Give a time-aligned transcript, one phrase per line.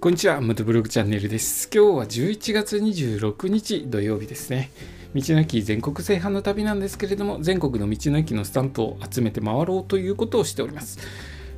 [0.00, 1.68] こんにちは、元ブログチャンネルです。
[1.70, 4.70] 今日は11月26日土曜日ですね。
[5.14, 10.98] 道の駅全国制覇の旅なんですけれども、全国の道の駅のスタンプを集めて回ろうということをしております。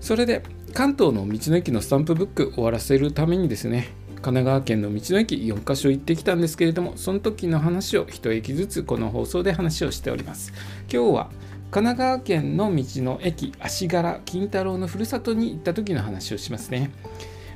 [0.00, 0.42] それで、
[0.74, 10.52] 関東の道の駅のスタンプブック終わらせるためにですね、神奈川県の道の駅4カ所行ってきたんですけれども、その時の話を1駅ずつこの放送で話をしております。
[10.92, 11.30] 今日は
[11.70, 16.90] 神奈川県の道の駅足柄金太郎のふるさとに行った時の話をしますね。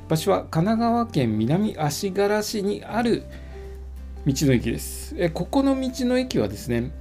[0.08, 3.24] 場所は神奈川県南足柄市にある
[4.24, 5.14] 道の駅です。
[5.18, 6.92] えここの道の駅はですね、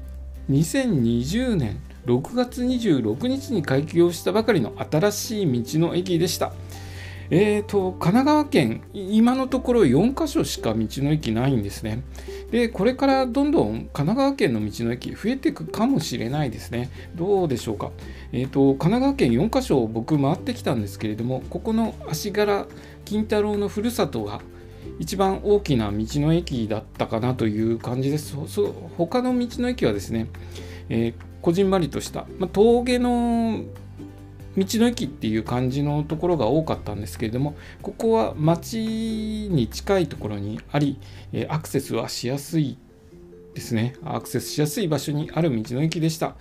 [0.49, 6.53] 2020年6月26日に開業したばかりの新しい道の駅でした。
[7.29, 12.03] えーと、神奈川県、今のところ4カ所しか道の駅ないんですね。
[12.51, 16.89] で、これからどんどん神奈川県の道の駅増えていくかもしれないですね。
[17.15, 17.91] どうでしょうか。
[18.31, 22.67] えーと、神奈川県4カ所僕回ってきたんですけれども、ここの足柄
[23.05, 24.41] 金太郎のふるさとが
[24.99, 28.35] 一番大きな道の駅だったかなという感じです。
[28.47, 30.27] そ他の道の駅はですね、
[30.89, 33.63] えー、こじんまりとした、ま、峠の
[34.57, 38.79] 道の駅っていう感じのところが多かったんですけれどもここは町
[39.51, 40.99] に近いところにあり
[41.49, 42.77] アクセスはしやすい
[43.53, 43.95] ですね。
[44.03, 46.35] アクセスしやすい場所にある道の駅でした。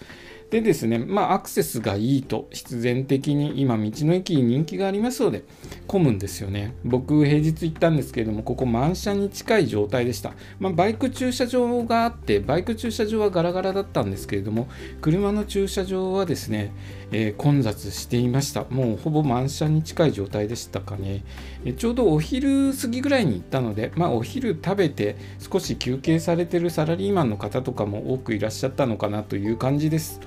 [0.55, 5.43] でですね、まあ、アクセスがいいと必然的に今道の駅人気がありますので
[5.89, 6.77] 混むんですよね。
[6.85, 14.69] 僕平日行ったんですけれどもここ満車に近い状態でした、まあ、バイク駐車場があってバイク駐車場はガラガラだったんですけれども
[15.01, 16.73] 車の駐車場はですね、
[17.11, 18.65] えー、混雑していました。
[18.71, 21.25] もうほぼ満車に近い状態でしたかね、
[21.65, 30.21] えちょうどお昼過ぎぐらいに行ったので、まあ、お昼食べて少し休憩されてるサラリーマンの方とかも多くいらっしゃったのかなという感じです。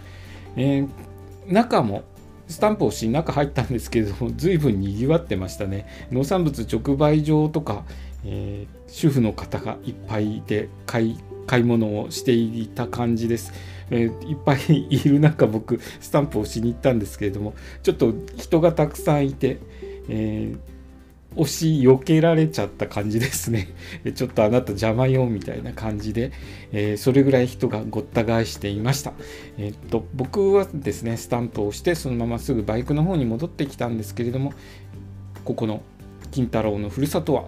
[0.57, 0.89] えー、
[1.47, 2.03] 中も
[2.47, 5.87] スタンプをし中入ったんですけれども随分にぎわってましたね。
[6.11, 7.85] 農産物直売所とか、
[8.25, 13.53] えー、主婦の方がいっぱいいて買い買い物をしていた感じです、
[13.89, 17.53] えー、いっぱいいる中僕スタンプをしに行ったんですけれども
[17.83, 19.59] ちょっと人がたくさんいて、
[20.09, 20.76] えー
[21.37, 23.69] 押し避けられちゃった感じですね。
[24.15, 26.31] ちょっとあなた邪魔よみたいな感じで、
[26.71, 29.13] えー、それぐらい人がごった返していました。
[29.57, 34.53] えー、っと、僕はですね、スタンプをしてそのまますぐバイクの方に戻ってきたんですけれども、
[35.45, 35.81] ここの
[36.31, 37.45] 金太郎のふるさとは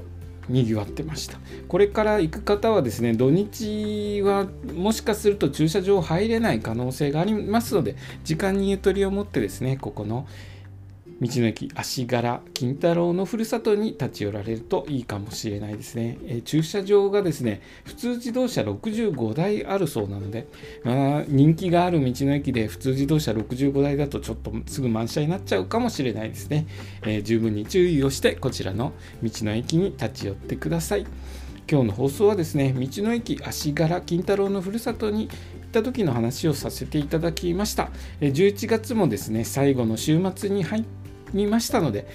[0.49, 10.27] にぎわってましたこれから行く方はですね土日はもしかすると駐車場入れない可能性がありますので時間にゆとりを持ってですねここの
[11.21, 20.47] 道の駅足柄金太郎のふるさとに立ち寄られるといいかもしれないですね、え、駐車場がですね普通自動車65台あるそうなので、
[20.85, 26.67] あ、人気がある道の駅で普通自動車65台だとちょっとすぐ満車になっちゃうかもしれないですね、
[27.05, 31.05] え、十分に注意をしてこちらの道の駅に立ち寄ってください。
[31.69, 35.31] 今日の放送はですね道の駅足柄金太郎のふるさとに行
[35.67, 37.91] った時の話をさせていただきました。
[38.21, 40.98] 11月もですね最後の週末に入って
[41.33, 42.07] みましたので、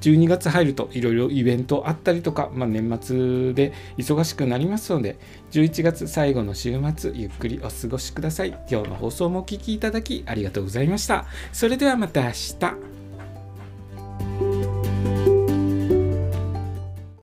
[0.00, 5.18] 12月入るといろいろイベントあったりとか、まあ、年末で忙しくなりますので、
[5.50, 8.50] 11月最後の週末、ゆっくりお過ごしください。
[8.70, 11.26] 今日の放送もお聴きいただきありがとうございました。
[11.52, 12.97] それではまた明日。